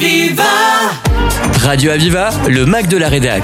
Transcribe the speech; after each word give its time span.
Aviva 0.00 0.44
Radio 1.60 1.90
Aviva, 1.90 2.30
le 2.48 2.64
Mac 2.66 2.86
de 2.86 2.96
la 2.96 3.08
Rédac. 3.08 3.42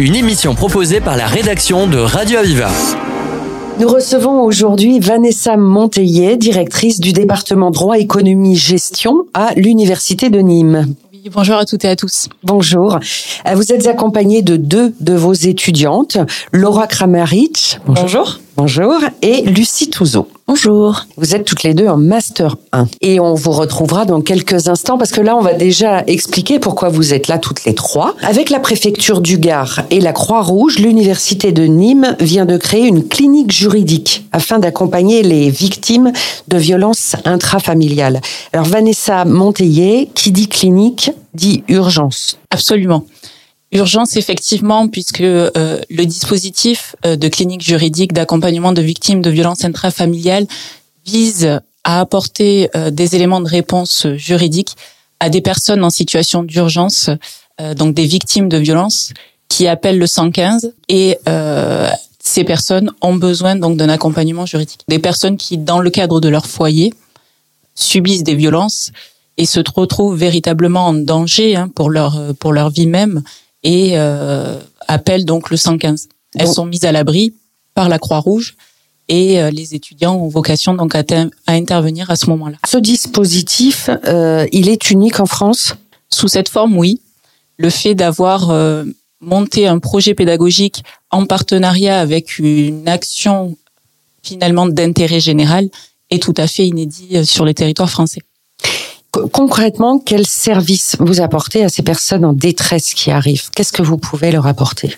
Une 0.00 0.16
émission 0.16 0.56
proposée 0.56 1.00
par 1.00 1.16
la 1.16 1.28
rédaction 1.28 1.86
de 1.86 1.96
Radio 1.98 2.38
Aviva. 2.40 2.70
Nous 3.78 3.86
recevons 3.86 4.42
aujourd'hui 4.42 4.98
Vanessa 4.98 5.56
Monteillet, 5.56 6.36
directrice 6.36 6.98
du 6.98 7.12
département 7.12 7.70
droit, 7.70 7.98
économie, 7.98 8.56
gestion 8.56 9.26
à 9.32 9.52
l'Université 9.54 10.28
de 10.28 10.40
Nîmes. 10.40 10.92
Bonjour 11.32 11.54
à 11.54 11.64
toutes 11.64 11.84
et 11.84 11.88
à 11.88 11.94
tous. 11.94 12.30
Bonjour. 12.42 12.98
Euh, 13.46 13.54
Vous 13.54 13.72
êtes 13.72 13.86
accompagnée 13.86 14.42
de 14.42 14.56
deux 14.56 14.92
de 14.98 15.14
vos 15.14 15.34
étudiantes, 15.34 16.18
Laura 16.50 16.88
Kramaric. 16.88 17.78
Bonjour. 17.86 18.40
Bonjour. 18.56 18.96
Et 19.22 19.42
Lucie 19.42 19.88
Touzeau. 19.88 20.26
Bonjour. 20.48 21.06
Vous 21.16 21.34
êtes 21.34 21.44
toutes 21.44 21.64
les 21.64 21.74
deux 21.74 21.88
en 21.88 21.96
Master 21.96 22.54
1. 22.70 22.86
Et 23.00 23.18
on 23.18 23.34
vous 23.34 23.50
retrouvera 23.50 24.04
dans 24.04 24.20
quelques 24.20 24.68
instants 24.68 24.96
parce 24.96 25.10
que 25.10 25.20
là, 25.20 25.34
on 25.34 25.40
va 25.40 25.54
déjà 25.54 26.04
expliquer 26.06 26.60
pourquoi 26.60 26.88
vous 26.88 27.12
êtes 27.12 27.26
là 27.26 27.38
toutes 27.38 27.64
les 27.64 27.74
trois. 27.74 28.14
Avec 28.22 28.50
la 28.50 28.60
préfecture 28.60 29.20
du 29.20 29.38
Gard 29.38 29.82
et 29.90 29.98
la 29.98 30.12
Croix-Rouge, 30.12 30.78
l'Université 30.78 31.50
de 31.50 31.64
Nîmes 31.64 32.14
vient 32.20 32.44
de 32.44 32.56
créer 32.58 32.86
une 32.86 33.08
clinique 33.08 33.50
juridique 33.50 34.24
afin 34.30 34.60
d'accompagner 34.60 35.24
les 35.24 35.50
victimes 35.50 36.12
de 36.46 36.56
violences 36.58 37.16
intrafamiliales. 37.24 38.20
Alors, 38.52 38.66
Vanessa 38.66 39.24
Monteillet, 39.24 40.10
qui 40.14 40.30
dit 40.30 40.46
clinique, 40.46 41.10
dit 41.34 41.64
urgence. 41.66 42.38
Absolument. 42.52 43.04
Urgence, 43.72 44.16
effectivement, 44.16 44.86
puisque 44.86 45.22
euh, 45.22 45.80
le 45.90 46.06
dispositif 46.06 46.94
euh, 47.04 47.16
de 47.16 47.28
clinique 47.28 47.62
juridique 47.62 48.12
d'accompagnement 48.12 48.72
de 48.72 48.80
victimes 48.80 49.22
de 49.22 49.30
violences 49.30 49.64
intrafamiliales 49.64 50.46
vise 51.04 51.60
à 51.82 52.00
apporter 52.00 52.70
euh, 52.76 52.90
des 52.90 53.16
éléments 53.16 53.40
de 53.40 53.48
réponse 53.48 54.06
juridique 54.14 54.76
à 55.18 55.30
des 55.30 55.40
personnes 55.40 55.82
en 55.82 55.90
situation 55.90 56.42
d'urgence, 56.42 57.08
donc 57.76 57.94
des 57.94 58.04
victimes 58.04 58.50
de 58.50 58.58
violences, 58.58 59.14
qui 59.48 59.66
appellent 59.66 59.98
le 59.98 60.06
115 60.06 60.74
et 60.90 61.16
ces 62.18 62.44
personnes 62.44 62.92
ont 63.00 63.14
besoin 63.14 63.56
donc 63.56 63.78
d'un 63.78 63.88
accompagnement 63.88 64.44
juridique. 64.44 64.82
Des 64.88 64.98
personnes 64.98 65.38
qui, 65.38 65.56
dans 65.56 65.78
le 65.78 65.88
cadre 65.88 66.20
de 66.20 66.28
leur 66.28 66.44
foyer, 66.44 66.92
subissent 67.74 68.24
des 68.24 68.34
violences 68.34 68.92
et 69.38 69.46
se 69.46 69.60
retrouvent 69.74 70.18
véritablement 70.18 70.88
en 70.88 70.92
danger 70.92 71.56
hein, 71.56 71.70
pour 71.74 71.88
leur 71.88 72.34
pour 72.38 72.52
leur 72.52 72.68
vie 72.68 72.86
même 72.86 73.22
et 73.62 73.92
euh, 73.94 74.58
appellent 74.88 75.24
donc 75.24 75.50
le 75.50 75.56
115. 75.56 76.08
Elles 76.36 76.48
sont 76.48 76.66
mises 76.66 76.84
à 76.84 76.92
l'abri 76.92 77.34
par 77.74 77.88
la 77.88 77.98
Croix-Rouge 77.98 78.56
et 79.08 79.40
euh, 79.40 79.50
les 79.50 79.74
étudiants 79.74 80.16
ont 80.16 80.28
vocation 80.28 80.74
donc 80.74 80.94
à, 80.94 81.02
ter- 81.04 81.28
à 81.46 81.52
intervenir 81.52 82.10
à 82.10 82.16
ce 82.16 82.28
moment-là. 82.30 82.56
Ce 82.66 82.76
dispositif, 82.78 83.88
euh, 84.04 84.46
il 84.52 84.68
est 84.68 84.90
unique 84.90 85.20
en 85.20 85.26
France? 85.26 85.74
Sous 86.10 86.28
cette 86.28 86.48
forme, 86.48 86.76
oui, 86.76 87.00
le 87.56 87.70
fait 87.70 87.94
d'avoir 87.94 88.50
euh, 88.50 88.84
monté 89.20 89.66
un 89.66 89.78
projet 89.78 90.14
pédagogique 90.14 90.82
en 91.10 91.26
partenariat 91.26 91.98
avec 92.00 92.38
une 92.38 92.86
action 92.88 93.56
finalement 94.22 94.66
d'intérêt 94.66 95.20
général 95.20 95.68
est 96.10 96.22
tout 96.22 96.34
à 96.36 96.46
fait 96.46 96.66
inédit 96.66 97.24
sur 97.24 97.44
le 97.44 97.54
territoire 97.54 97.90
français. 97.90 98.20
Co- 99.16 99.28
Concrètement, 99.28 99.98
quel 99.98 100.26
service 100.26 100.96
vous 101.00 101.22
apportez 101.22 101.64
à 101.64 101.70
ces 101.70 101.82
personnes 101.82 102.24
en 102.24 102.34
détresse 102.34 102.92
qui 102.92 103.10
arrivent? 103.10 103.48
Qu'est-ce 103.54 103.72
que 103.72 103.82
vous 103.82 103.96
pouvez 103.96 104.30
leur 104.30 104.46
apporter? 104.46 104.94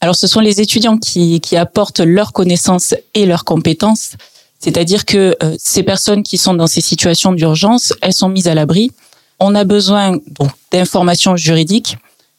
Alors, 0.00 0.16
ce 0.16 0.26
sont 0.26 0.40
les 0.40 0.60
étudiants 0.60 0.98
qui, 0.98 1.40
qui 1.40 1.56
apportent 1.56 2.00
leurs 2.00 2.32
connaissances 2.32 2.94
et 3.14 3.26
leurs 3.26 3.44
compétences. 3.44 4.14
C'est-à-dire 4.58 5.04
que 5.04 5.36
euh, 5.42 5.54
ces 5.58 5.84
personnes 5.84 6.24
qui 6.24 6.36
sont 6.36 6.54
dans 6.54 6.66
ces 6.66 6.80
situations 6.80 7.32
d'urgence, 7.32 7.92
elles 8.02 8.12
sont 8.12 8.28
mises 8.28 8.48
à 8.48 8.54
l'abri. 8.54 8.90
On 9.38 9.54
a 9.54 9.62
besoin 9.62 10.18
d'informations 10.72 11.36
juridiques. 11.36 11.96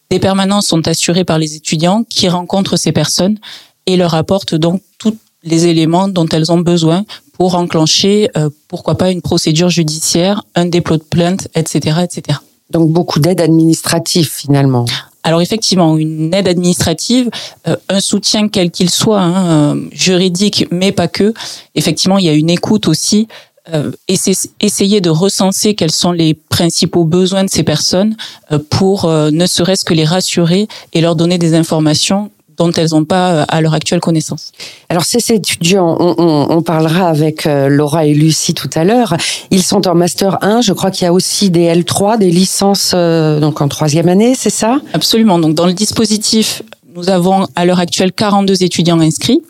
Des 0.09 0.19
permanences 0.19 0.67
sont 0.67 0.85
assurées 0.87 1.23
par 1.23 1.39
les 1.39 1.55
étudiants 1.55 2.03
qui 2.03 2.27
rencontrent 2.27 2.75
ces 2.77 2.91
personnes 2.91 3.37
et 3.85 3.95
leur 3.95 4.15
apportent 4.15 4.55
donc 4.55 4.81
tous 4.97 5.15
les 5.43 5.67
éléments 5.67 6.07
dont 6.09 6.27
elles 6.27 6.51
ont 6.51 6.59
besoin 6.59 7.05
pour 7.37 7.55
enclencher, 7.55 8.29
euh, 8.37 8.49
pourquoi 8.67 8.95
pas, 8.95 9.11
une 9.11 9.21
procédure 9.21 9.69
judiciaire, 9.69 10.43
un 10.55 10.65
dépôt 10.65 10.97
de 10.97 11.03
plainte, 11.03 11.47
etc., 11.55 11.99
etc. 12.03 12.39
Donc 12.71 12.91
beaucoup 12.91 13.19
d'aide 13.19 13.41
administrative 13.41 14.29
finalement. 14.29 14.85
Alors 15.23 15.41
effectivement, 15.41 15.97
une 15.97 16.33
aide 16.33 16.47
administrative, 16.47 17.29
euh, 17.67 17.75
un 17.89 17.99
soutien 17.99 18.47
quel 18.47 18.71
qu'il 18.71 18.89
soit, 18.89 19.21
hein, 19.21 19.75
euh, 19.75 19.89
juridique, 19.91 20.67
mais 20.71 20.91
pas 20.91 21.07
que. 21.07 21.33
Effectivement, 21.73 22.17
il 22.17 22.25
y 22.25 22.29
a 22.29 22.33
une 22.33 22.49
écoute 22.49 22.87
aussi. 22.87 23.27
Euh, 23.73 23.91
et 24.07 24.15
c'est 24.15 24.33
essayer 24.59 25.01
de 25.01 25.09
recenser 25.09 25.73
quels 25.73 25.91
sont 25.91 26.11
les 26.11 26.35
principaux 26.35 27.03
besoins 27.03 27.43
de 27.43 27.49
ces 27.49 27.63
personnes 27.63 28.15
euh, 28.51 28.59
pour 28.69 29.05
euh, 29.05 29.31
ne 29.31 29.47
serait-ce 29.47 29.83
que 29.83 29.93
les 29.93 30.05
rassurer 30.05 30.67
et 30.93 31.01
leur 31.01 31.15
donner 31.15 31.39
des 31.39 31.55
informations 31.55 32.29
dont 32.57 32.71
elles 32.71 32.89
n'ont 32.91 33.05
pas 33.05 33.31
euh, 33.33 33.45
à 33.47 33.61
l'heure 33.61 33.73
actuelle 33.73 33.99
connaissance. 33.99 34.51
Alors 34.89 35.03
ces 35.03 35.33
étudiants, 35.33 35.95
on, 35.99 36.15
on- 36.17 36.47
on 36.57 36.61
parlera 36.61 37.07
avec 37.09 37.45
euh, 37.45 37.67
Laura 37.69 38.05
et 38.05 38.13
Lucie 38.13 38.53
tout 38.53 38.69
à 38.75 38.83
l'heure. 38.83 39.15
Ils 39.51 39.63
sont 39.63 39.87
en 39.87 39.95
master 39.95 40.37
1. 40.41 40.61
Je 40.61 40.73
crois 40.73 40.91
qu'il 40.91 41.05
y 41.05 41.07
a 41.07 41.13
aussi 41.13 41.49
des 41.49 41.73
L3, 41.73 42.17
des 42.17 42.31
licences 42.31 42.91
euh, 42.95 43.39
donc 43.39 43.61
en 43.61 43.67
troisième 43.67 44.09
année, 44.09 44.33
c'est 44.37 44.49
ça? 44.49 44.79
Absolument. 44.93 45.39
Donc, 45.39 45.53
dans 45.55 45.65
le 45.65 45.73
dispositif, 45.73 46.61
nous 46.95 47.09
avons 47.09 47.47
à 47.55 47.65
l'heure 47.65 47.79
actuelle 47.79 48.13
42 48.13 48.63
étudiants 48.63 48.99
inscrits, 49.01 49.41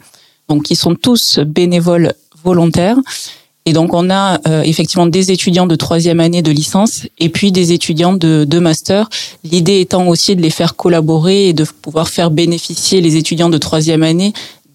donc 0.49 0.63
qui 0.63 0.75
sont 0.75 0.95
tous 0.95 1.39
bénévoles 1.45 2.13
volontaires. 2.43 2.97
Et 3.67 3.73
donc, 3.73 3.93
on 3.93 4.11
a 4.11 4.39
euh, 4.47 4.61
effectivement 4.61 5.07
des 5.07 5.31
étudiants 5.31 5.65
de 5.65 5.75
troisième 5.75 6.19
année 6.19 6.43
de 6.43 6.51
licence 6.51 7.07
et 7.19 7.29
puis 7.29 7.51
des 7.51 7.71
étudiants 7.71 8.13
de, 8.13 8.45
de 8.47 8.59
master. 8.59 9.09
L'idée 9.43 9.79
étant 9.79 10.07
aussi 10.07 10.35
de 10.35 10.41
les 10.41 10.51
faire 10.51 10.75
collaborer 10.75 11.49
et 11.49 11.53
de 11.53 11.65
pouvoir 11.81 12.07
faire 12.07 12.29
bénéficier 12.29 13.01
les 13.01 13.15
étudiants 13.15 13.49
de 13.49 13.57
troisième 13.57 14.03
année 14.03 14.33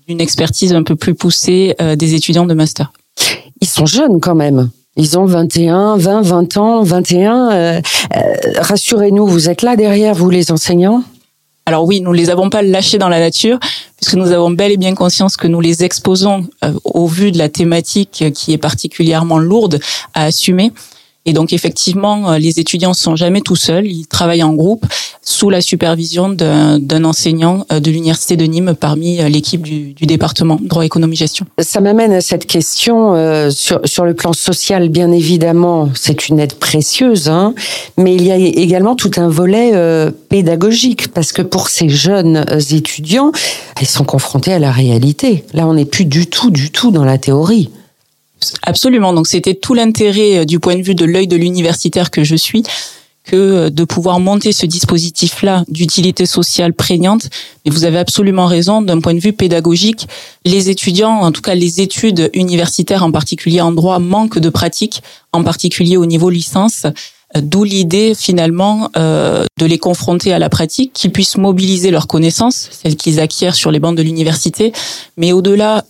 d'une 0.08 0.20
expertise 0.20 0.72
un 0.72 0.82
peu 0.82 0.96
plus 0.96 1.14
poussée 1.14 1.76
euh, 1.80 1.94
des 1.94 2.14
étudiants 2.14 2.46
de 2.46 2.54
master. 2.54 2.92
Ils 3.60 3.68
sont 3.68 3.86
jeunes 3.86 4.18
quand 4.20 4.34
même. 4.34 4.70
Ils 4.96 5.16
ont 5.18 5.24
21, 5.24 5.96
20, 5.96 6.22
20 6.22 6.56
ans, 6.56 6.82
21. 6.82 7.50
Euh, 7.52 7.80
euh, 8.16 8.20
Rassurez-nous, 8.58 9.26
vous 9.26 9.48
êtes 9.48 9.62
là 9.62 9.76
derrière, 9.76 10.14
vous 10.14 10.30
les 10.30 10.50
enseignants? 10.50 11.04
Alors 11.70 11.84
oui, 11.84 12.00
nous 12.00 12.10
ne 12.10 12.16
les 12.16 12.30
avons 12.30 12.50
pas 12.50 12.62
lâchés 12.62 12.98
dans 12.98 13.08
la 13.08 13.20
nature, 13.20 13.60
puisque 13.96 14.14
nous 14.14 14.32
avons 14.32 14.50
bel 14.50 14.72
et 14.72 14.76
bien 14.76 14.96
conscience 14.96 15.36
que 15.36 15.46
nous 15.46 15.60
les 15.60 15.84
exposons 15.84 16.48
euh, 16.64 16.72
au 16.82 17.06
vu 17.06 17.30
de 17.30 17.38
la 17.38 17.48
thématique 17.48 18.24
qui 18.34 18.52
est 18.52 18.58
particulièrement 18.58 19.38
lourde 19.38 19.78
à 20.12 20.24
assumer. 20.24 20.72
Et 21.26 21.32
donc 21.32 21.52
effectivement, 21.52 22.32
euh, 22.32 22.38
les 22.38 22.60
étudiants 22.60 22.94
sont 22.94 23.16
jamais 23.16 23.40
tout 23.40 23.56
seuls, 23.56 23.86
ils 23.86 24.06
travaillent 24.06 24.42
en 24.42 24.54
groupe 24.54 24.86
sous 25.22 25.50
la 25.50 25.60
supervision 25.60 26.30
d'un 26.30 27.04
enseignant 27.04 27.66
euh, 27.72 27.80
de 27.80 27.90
l'université 27.90 28.36
de 28.36 28.44
Nîmes 28.44 28.74
parmi 28.78 29.20
euh, 29.20 29.28
l'équipe 29.28 29.62
du, 29.62 29.94
département 30.00 30.58
droit 30.60 30.84
économie 30.84 31.16
gestion. 31.16 31.46
Ça 31.58 31.80
m'amène 31.80 32.12
à 32.12 32.20
cette 32.20 32.46
question 32.46 33.14
euh, 33.14 33.50
sur, 33.50 33.80
sur 33.84 34.04
le 34.04 34.14
plan 34.14 34.32
social, 34.32 34.88
bien 34.88 35.12
évidemment, 35.12 35.90
c'est 35.94 36.28
une 36.28 36.40
aide 36.40 36.54
précieuse, 36.54 37.28
hein, 37.28 37.54
mais 37.96 38.14
il 38.14 38.24
y 38.24 38.32
a 38.32 38.36
également 38.36 38.96
tout 38.96 39.10
un 39.18 39.28
volet 39.28 39.72
euh, 39.74 40.10
pédagogique, 40.28 41.08
parce 41.08 41.32
que 41.32 41.42
pour 41.42 41.68
ces 41.68 41.88
jeunes 41.88 42.44
étudiants, 42.70 43.30
ils 43.80 43.86
sont 43.86 44.04
confrontés 44.04 44.52
à 44.52 44.58
la 44.58 44.72
réalité. 44.72 45.44
Là, 45.52 45.66
on 45.66 45.74
n'est 45.74 45.84
plus 45.84 46.06
du 46.06 46.26
tout, 46.26 46.50
du 46.50 46.70
tout 46.70 46.90
dans 46.90 47.04
la 47.04 47.18
théorie. 47.18 47.70
Absolument. 48.62 49.12
Donc 49.12 49.26
c'était 49.26 49.54
tout 49.54 49.74
l'intérêt 49.74 50.38
euh, 50.38 50.44
du 50.44 50.60
point 50.60 50.76
de 50.76 50.82
vue 50.82 50.94
de 50.94 51.04
l'œil 51.04 51.26
de 51.26 51.36
l'universitaire 51.36 52.10
que 52.10 52.24
je 52.24 52.36
suis 52.36 52.62
que 53.22 53.36
euh, 53.36 53.70
de 53.70 53.84
pouvoir 53.84 54.18
monter 54.18 54.52
ce 54.52 54.66
dispositif-là 54.66 55.64
d'utilité 55.68 56.26
sociale 56.26 56.72
prégnante. 56.72 57.28
Mais 57.64 57.70
vous 57.70 57.84
avez 57.84 57.98
absolument 57.98 58.46
raison, 58.46 58.80
d'un 58.82 59.00
point 59.00 59.14
de 59.14 59.20
vue 59.20 59.34
pédagogique, 59.34 60.08
les 60.44 60.70
étudiants, 60.70 61.20
en 61.20 61.32
tout 61.32 61.42
cas 61.42 61.54
les 61.54 61.80
études 61.80 62.30
universitaires 62.32 63.04
en 63.04 63.12
particulier 63.12 63.60
en 63.60 63.72
droit, 63.72 63.98
manquent 63.98 64.38
de 64.38 64.48
pratique, 64.48 65.02
en 65.32 65.44
particulier 65.44 65.96
au 65.96 66.06
niveau 66.06 66.30
licence. 66.30 66.84
Euh, 66.86 67.40
D'où 67.42 67.62
l'idée 67.62 68.14
finalement 68.16 68.90
de 68.96 69.64
les 69.64 69.78
confronter 69.78 70.32
à 70.32 70.40
la 70.40 70.48
pratique, 70.48 70.92
qu'ils 70.92 71.12
puissent 71.12 71.36
mobiliser 71.36 71.92
leurs 71.92 72.08
connaissances, 72.08 72.68
celles 72.72 72.96
qu'ils 72.96 73.20
acquièrent 73.20 73.54
sur 73.54 73.70
les 73.70 73.78
bancs 73.78 73.96
de 73.96 74.02
l'université, 74.02 74.72
mais 75.16 75.30
au-delà, 75.30 75.84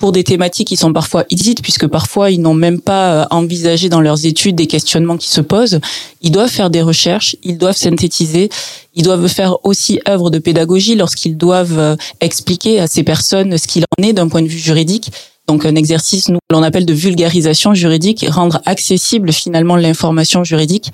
pour 0.00 0.12
des 0.12 0.24
thématiques 0.24 0.68
qui 0.68 0.78
sont 0.78 0.94
parfois 0.94 1.24
inédites, 1.28 1.60
puisque 1.60 1.86
parfois 1.86 2.30
ils 2.30 2.40
n'ont 2.40 2.54
même 2.54 2.80
pas 2.80 3.12
euh, 3.12 3.26
envisagé 3.30 3.90
dans 3.90 4.00
leurs 4.00 4.24
études 4.24 4.56
des 4.56 4.66
questionnements 4.66 5.18
qui 5.18 5.28
se 5.28 5.42
posent. 5.42 5.78
Ils 6.22 6.32
doivent 6.32 6.48
faire 6.48 6.70
des 6.70 6.80
recherches, 6.80 7.36
ils 7.44 7.58
doivent 7.58 7.76
synthétiser, 7.76 8.48
ils 8.94 9.02
doivent 9.02 9.28
faire 9.28 9.62
aussi 9.62 10.00
œuvre 10.08 10.30
de 10.30 10.38
pédagogie 10.38 10.94
lorsqu'ils 10.94 11.36
doivent 11.36 11.78
euh, 11.78 11.96
expliquer 12.22 12.80
à 12.80 12.86
ces 12.86 13.02
personnes 13.02 13.58
ce 13.58 13.68
qu'il 13.68 13.84
en 13.98 14.02
est 14.02 14.14
d'un 14.14 14.28
point 14.28 14.40
de 14.40 14.48
vue 14.48 14.58
juridique. 14.58 15.12
Donc 15.46 15.66
un 15.66 15.74
exercice, 15.74 16.30
nous, 16.30 16.38
l'on 16.50 16.62
appelle 16.62 16.86
de 16.86 16.94
vulgarisation 16.94 17.74
juridique, 17.74 18.24
rendre 18.26 18.62
accessible 18.64 19.32
finalement 19.32 19.76
l'information 19.76 20.44
juridique. 20.44 20.92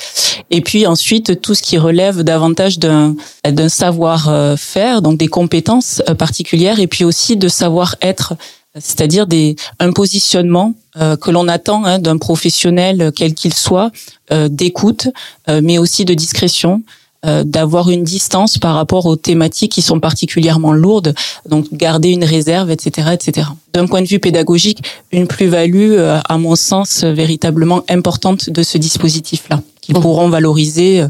Et 0.51 0.63
puis 0.63 0.87
ensuite, 0.87 1.41
tout 1.41 1.55
ce 1.55 1.63
qui 1.63 1.79
relève 1.79 2.23
davantage 2.23 2.79
d'un 2.81 3.15
savoir-faire, 3.69 5.03
donc 5.03 5.19
des 5.19 5.29
compétences 5.29 6.03
euh, 6.09 6.15
particulières, 6.15 6.81
et 6.81 6.89
puis 6.89 7.05
aussi 7.05 7.37
de 7.37 7.47
savoir-être 7.47 8.35
c'est-à-dire 8.79 9.27
des 9.27 9.57
un 9.79 9.93
positionnement 9.93 10.75
que 10.95 11.31
l'on 11.31 11.47
attend 11.49 11.85
hein, 11.85 11.99
d'un 11.99 12.17
professionnel 12.17 13.11
quel 13.15 13.35
qu'il 13.35 13.53
soit, 13.53 13.91
d'écoute, 14.49 15.09
mais 15.49 15.79
aussi 15.79 16.05
de 16.05 16.15
discrétion, 16.15 16.83
euh, 17.27 17.45
d'avoir 17.45 17.91
une 17.91 18.05
distance 18.05 18.59
par 18.59 18.75
rapport 18.75 19.07
aux 19.07 19.17
thématiques 19.17 19.73
qui 19.73 19.83
sont 19.83 19.99
particulièrement 19.99 20.73
lourdes, 20.73 21.15
donc 21.49 21.67
garder 21.73 22.11
une 22.11 22.25
réserve, 22.25 22.71
etc., 22.71 23.09
etc. 23.15 23.49
D'un 23.73 23.87
point 23.87 24.03
de 24.03 24.07
vue 24.07 24.21
pédagogique, 24.21 24.83
une 25.11 25.27
plus-value, 25.27 25.93
euh, 25.93 26.21
à 26.29 26.39
mon 26.39 26.55
sens, 26.55 27.03
véritablement 27.03 27.83
importante 27.89 28.51
de 28.51 28.63
ce 28.63 28.79
dispositif-là, 28.79 29.63
qu'ils 29.81 29.97
pourront 29.97 30.29
valoriser 30.29 31.01
euh, 31.01 31.09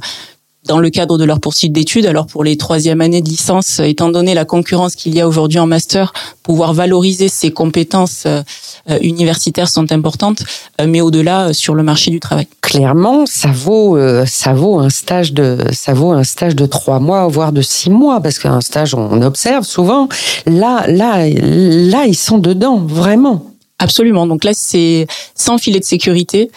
dans 0.67 0.79
le 0.79 0.91
cadre 0.91 1.19
de 1.19 1.25
leur 1.25 1.41
poursuite 1.41 1.73
d'études. 1.73 2.07
Alors 2.07 2.27
pour 2.27 2.45
les 2.45 2.57
troisième 2.57 3.01
années 3.01 3.23
de 3.23 3.29
licence, 3.29 3.81
étant 3.81 4.11
donné 4.11 4.35
la 4.35 4.45
concurrence 4.45 4.95
qu'il 4.95 5.15
y 5.15 5.21
a 5.21 5.29
aujourd'hui 5.29 5.59
en 5.59 5.67
master, 5.67 6.13
pouvoir 6.43 6.75
valoriser 6.75 7.29
ces 7.29 7.51
compétences 7.51 8.25
euh, 8.27 8.43
euh, 8.91 8.99
universitaires 9.03 9.69
sont 9.69 9.91
importantes, 9.93 10.45
euh, 10.81 10.87
mais 10.89 11.01
au-delà 11.01 11.53
sur 11.53 11.75
le 11.75 11.83
marché 11.83 12.11
du 12.11 12.21
travail. 12.21 12.47
Clairement, 12.61 13.27
ça 13.27 13.51
vaut 13.53 13.99
ça 14.27 14.53
vaut 14.53 14.79
un 14.79 14.91
stage 14.91 15.33
de 15.33 15.59
ça 15.73 15.95
vaut 15.95 16.13
un 16.13 16.25
stage 16.25 16.55
de 16.55 16.67
trois 16.67 16.99
mois 16.99 17.27
voire 17.29 17.53
de 17.53 17.63
six 17.63 17.91
mois 17.91 18.21
parce 18.21 18.39
qu'un 18.39 18.61
stage 18.61 18.95
on 18.95 19.23
observe 19.23 19.65
souvent. 19.65 20.09
Là 20.47 20.85
là 20.89 21.29
là 21.29 22.07
ils 22.07 22.17
sont 22.17 22.39
dedans 22.39 22.79
vraiment. 22.79 23.47
Absolument. 23.79 24.27
Donc 24.27 24.45
là 24.45 24.53
c'est 24.55 25.07
sans 25.35 25.59
filet 25.59 25.81
de 25.81 25.85
sécurité, 25.85 26.51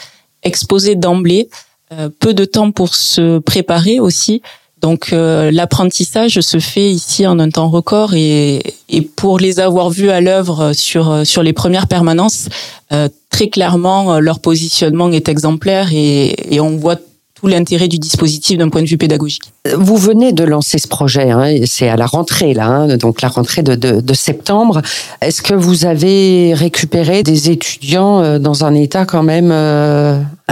exposé 0.43 0.95
d'emblée. 0.95 1.49
Euh, 1.91 2.07
peu 2.19 2.35
de 2.35 2.45
temps 2.45 2.71
pour 2.71 2.93
se 2.93 3.39
préparer 3.39 3.99
aussi. 3.99 4.43
Donc 4.79 5.11
euh, 5.11 5.49
l'apprentissage 5.51 6.39
se 6.39 6.59
fait 6.59 6.87
ici 6.91 7.25
en 7.25 7.39
un 7.39 7.49
temps 7.49 7.67
record 7.67 8.13
et, 8.13 8.61
et 8.89 9.01
pour 9.01 9.39
les 9.39 9.59
avoir 9.59 9.89
vus 9.89 10.11
à 10.11 10.21
l'œuvre 10.21 10.73
sur 10.73 11.25
sur 11.25 11.41
les 11.41 11.51
premières 11.51 11.87
permanences, 11.87 12.47
euh, 12.93 13.09
très 13.31 13.49
clairement 13.49 14.19
leur 14.19 14.39
positionnement 14.39 15.09
est 15.11 15.29
exemplaire 15.29 15.89
et, 15.91 16.53
et 16.53 16.61
on 16.61 16.77
voit 16.77 16.95
tout 16.95 17.47
l'intérêt 17.47 17.87
du 17.87 17.97
dispositif 17.97 18.57
d'un 18.59 18.69
point 18.69 18.83
de 18.83 18.87
vue 18.87 18.97
pédagogique. 18.97 19.51
Vous 19.75 19.97
venez 19.97 20.31
de 20.31 20.43
lancer 20.43 20.77
ce 20.77 20.87
projet, 20.87 21.31
hein, 21.31 21.55
c'est 21.65 21.89
à 21.89 21.95
la 21.95 22.05
rentrée 22.05 22.53
là, 22.53 22.67
hein, 22.67 22.97
donc 22.97 23.21
la 23.21 23.29
rentrée 23.29 23.63
de, 23.63 23.75
de, 23.75 23.99
de 23.99 24.13
septembre. 24.13 24.81
Est-ce 25.21 25.41
que 25.41 25.55
vous 25.55 25.85
avez 25.85 26.53
récupéré 26.53 27.23
des 27.23 27.49
étudiants 27.49 28.37
dans 28.39 28.63
un 28.63 28.75
état 28.75 29.05
quand 29.05 29.23
même 29.23 29.51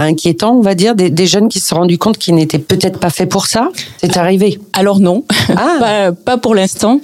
inquiétant, 0.04 0.54
on 0.56 0.60
va 0.60 0.74
dire, 0.74 0.94
des, 0.94 1.26
jeunes 1.26 1.48
qui 1.48 1.60
se 1.60 1.68
sont 1.68 1.76
rendus 1.76 1.98
compte 1.98 2.18
qu'ils 2.18 2.34
n'étaient 2.34 2.58
peut-être 2.58 2.98
pas 2.98 3.10
faits 3.10 3.28
pour 3.28 3.46
ça? 3.46 3.70
C'est 3.98 4.16
arrivé 4.16 4.58
Alors 4.72 5.00
non, 5.00 5.24
ah. 5.56 6.10
pas, 6.24 6.38
pour 6.38 6.54
l'instant, 6.54 7.00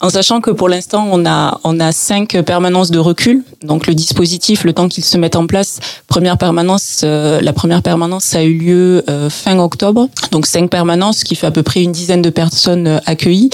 en 0.00 0.10
sachant 0.10 0.40
que 0.40 0.50
pour 0.50 0.68
l'instant 0.68 1.08
on 1.10 1.26
a 1.26 1.60
on 1.64 1.80
a 1.80 1.92
cinq 1.92 2.40
permanences 2.42 2.90
de 2.90 2.98
recul. 2.98 3.42
Donc 3.62 3.86
le 3.86 3.94
dispositif, 3.94 4.64
le 4.64 4.72
temps 4.72 4.88
qu'il 4.88 5.04
se 5.04 5.16
mette 5.16 5.36
en 5.36 5.46
place, 5.46 5.80
première 6.06 6.38
permanence, 6.38 7.00
euh, 7.04 7.40
la 7.40 7.52
première 7.52 7.82
permanence 7.82 8.34
a 8.34 8.42
eu 8.42 8.54
lieu 8.54 9.04
euh, 9.08 9.28
fin 9.30 9.58
octobre, 9.58 10.08
donc 10.30 10.46
cinq 10.46 10.70
permanences, 10.70 11.24
qui 11.24 11.34
fait 11.34 11.46
à 11.46 11.50
peu 11.50 11.62
près 11.62 11.82
une 11.82 11.92
dizaine 11.92 12.22
de 12.22 12.30
personnes 12.30 12.86
euh, 12.86 12.98
accueillies. 13.06 13.50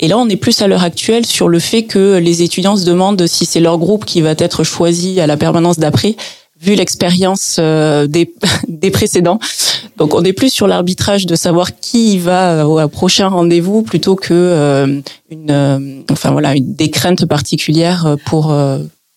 Et 0.00 0.08
là, 0.08 0.18
on 0.18 0.28
est 0.28 0.36
plus 0.36 0.60
à 0.62 0.66
l'heure 0.66 0.84
actuelle 0.84 1.26
sur 1.26 1.48
le 1.48 1.58
fait 1.58 1.84
que 1.84 2.16
les 2.16 2.42
étudiants 2.42 2.76
se 2.76 2.84
demandent 2.84 3.26
si 3.26 3.46
c'est 3.46 3.60
leur 3.60 3.78
groupe 3.78 4.04
qui 4.04 4.20
va 4.20 4.34
être 4.38 4.64
choisi 4.64 5.20
à 5.20 5.26
la 5.26 5.36
permanence 5.36 5.78
d'après 5.78 6.16
vu 6.62 6.74
l'expérience 6.74 7.56
euh, 7.58 8.06
des, 8.06 8.32
des 8.68 8.90
précédents. 8.90 9.38
Donc 9.98 10.14
on 10.14 10.24
est 10.24 10.32
plus 10.32 10.50
sur 10.50 10.66
l'arbitrage 10.66 11.26
de 11.26 11.34
savoir 11.34 11.76
qui 11.76 12.18
va 12.18 12.66
au 12.66 12.88
prochain 12.88 13.28
rendez-vous 13.28 13.82
plutôt 13.82 14.16
que 14.16 14.32
euh, 14.32 15.00
une, 15.30 15.50
euh, 15.50 16.02
enfin 16.10 16.30
voilà, 16.30 16.54
une, 16.54 16.74
des 16.74 16.90
craintes 16.90 17.26
particulières 17.26 18.16
pour 18.24 18.54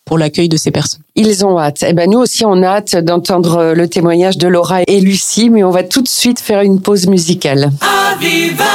pour 0.05 0.19
l'accueil 0.19 0.49
de 0.49 0.57
ces 0.57 0.69
personnes. 0.69 1.01
Ils 1.15 1.45
ont 1.45 1.57
hâte. 1.57 1.83
Eh 1.87 1.93
ben 1.93 2.09
nous 2.09 2.19
aussi 2.19 2.45
on 2.45 2.61
a 2.61 2.67
hâte 2.67 2.95
d'entendre 2.95 3.73
le 3.75 3.87
témoignage 3.87 4.37
de 4.37 4.47
Laura 4.47 4.81
et 4.85 4.99
Lucie, 4.99 5.49
mais 5.49 5.63
on 5.63 5.71
va 5.71 5.83
tout 5.83 6.01
de 6.01 6.07
suite 6.07 6.39
faire 6.39 6.61
une 6.61 6.79
pause 6.81 7.07
musicale. 7.07 7.71
Aviva 8.11 8.65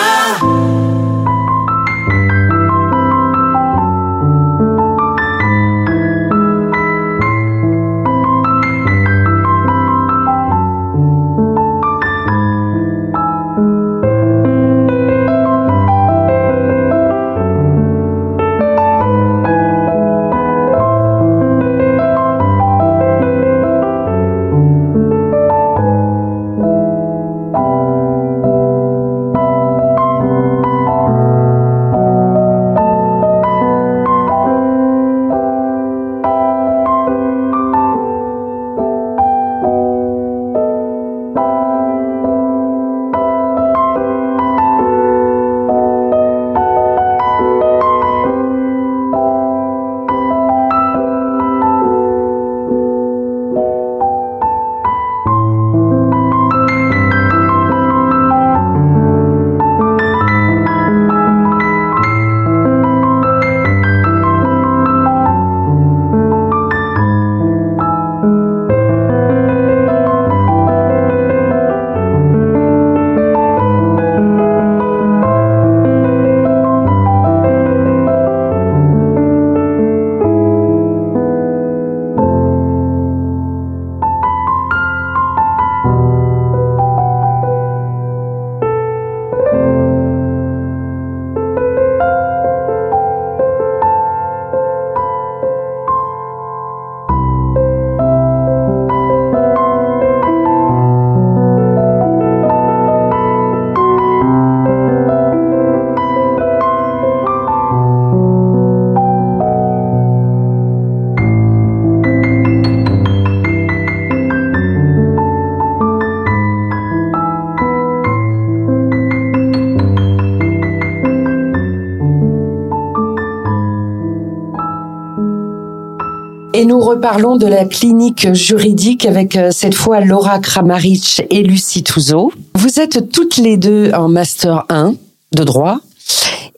reparlons 126.90 127.36
de 127.36 127.46
la 127.46 127.66
clinique 127.66 128.32
juridique 128.34 129.06
avec 129.06 129.36
euh, 129.36 129.50
cette 129.52 129.74
fois 129.74 130.00
Laura 130.00 130.40
Kramaric 130.40 131.22
et 131.30 131.42
Lucie 131.42 131.84
Touzeau. 131.84 132.32
Vous 132.56 132.80
êtes 132.80 133.12
toutes 133.12 133.36
les 133.36 133.56
deux 133.56 133.92
en 133.92 134.08
master 134.08 134.64
1 134.70 134.94
de 135.32 135.44
droit. 135.44 135.78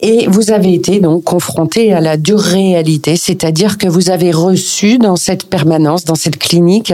Et 0.00 0.26
vous 0.26 0.50
avez 0.50 0.72
été 0.72 1.00
donc 1.00 1.22
confrontées 1.24 1.92
à 1.92 2.00
la 2.00 2.16
dure 2.16 2.40
réalité, 2.40 3.16
c'est-à-dire 3.16 3.76
que 3.76 3.86
vous 3.86 4.10
avez 4.10 4.32
reçu 4.32 4.98
dans 4.98 5.16
cette 5.16 5.44
permanence, 5.44 6.04
dans 6.04 6.14
cette 6.14 6.38
clinique, 6.38 6.92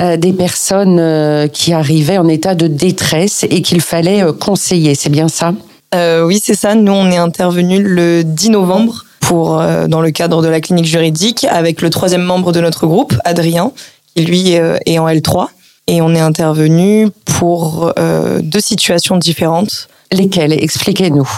euh, 0.00 0.16
des 0.16 0.32
personnes 0.32 0.98
euh, 0.98 1.46
qui 1.46 1.72
arrivaient 1.72 2.18
en 2.18 2.28
état 2.28 2.54
de 2.54 2.66
détresse 2.66 3.46
et 3.48 3.62
qu'il 3.62 3.80
fallait 3.80 4.24
conseiller. 4.38 4.94
C'est 4.96 5.10
bien 5.10 5.28
ça? 5.28 5.54
Oui, 5.94 6.40
c'est 6.42 6.54
ça. 6.54 6.74
Nous, 6.74 6.92
on 6.92 7.06
est 7.10 7.16
intervenu 7.16 7.82
le 7.82 8.22
10 8.22 8.50
novembre 8.50 9.04
pour, 9.30 9.60
euh, 9.60 9.86
dans 9.86 10.00
le 10.00 10.10
cadre 10.10 10.42
de 10.42 10.48
la 10.48 10.60
clinique 10.60 10.86
juridique 10.86 11.46
avec 11.48 11.82
le 11.82 11.90
troisième 11.90 12.24
membre 12.24 12.50
de 12.50 12.60
notre 12.60 12.88
groupe, 12.88 13.14
Adrien, 13.24 13.70
qui 14.16 14.24
lui 14.24 14.56
euh, 14.56 14.76
est 14.86 14.98
en 14.98 15.06
L3. 15.06 15.46
Et 15.86 16.02
on 16.02 16.12
est 16.16 16.20
intervenu 16.20 17.06
pour 17.26 17.92
euh, 17.96 18.40
deux 18.42 18.58
situations 18.58 19.18
différentes. 19.18 19.88
Lesquelles? 20.10 20.52
Expliquez-nous. 20.52 21.28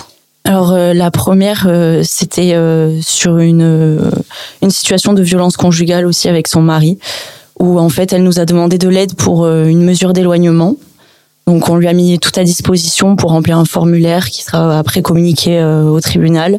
Alors 0.45 0.73
la 0.73 1.11
première, 1.13 1.71
c'était 2.03 2.57
sur 3.01 3.39
une 3.39 4.11
une 4.61 4.71
situation 4.71 5.13
de 5.13 5.23
violence 5.23 5.57
conjugale 5.57 6.05
aussi 6.05 6.29
avec 6.29 6.49
son 6.49 6.61
mari, 6.63 6.99
où 7.61 7.79
en 7.79 7.89
fait 7.89 8.13
elle 8.13 8.25
nous 8.25 8.41
a 8.41 8.45
demandé 8.45 8.77
de 8.77 8.89
l'aide 8.89 9.15
pour 9.15 9.47
une 9.47 9.85
mesure 9.85 10.13
d'éloignement. 10.13 10.75
Donc 11.47 11.69
on 11.69 11.77
lui 11.77 11.87
a 11.87 11.93
mis 11.93 12.19
tout 12.19 12.33
à 12.35 12.43
disposition 12.43 13.15
pour 13.15 13.31
remplir 13.31 13.57
un 13.57 13.65
formulaire 13.65 14.31
qui 14.31 14.43
sera 14.43 14.79
après 14.79 15.01
communiqué 15.01 15.63
au 15.63 16.01
tribunal 16.01 16.59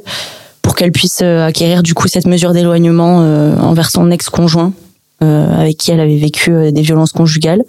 pour 0.74 0.80
qu'elle 0.80 0.92
puisse 0.92 1.22
acquérir 1.22 1.84
du 1.84 1.94
coup 1.94 2.08
cette 2.08 2.26
mesure 2.26 2.52
d'éloignement 2.52 3.18
envers 3.60 3.92
son 3.92 4.10
ex-conjoint 4.10 4.74
avec 5.22 5.78
qui 5.78 5.92
elle 5.92 6.00
avait 6.00 6.18
vécu 6.18 6.72
des 6.72 6.82
violences 6.82 7.12
conjugales. 7.12 7.64